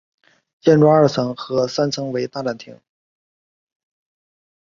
[0.59, 2.81] 建筑二层和三层为大展厅。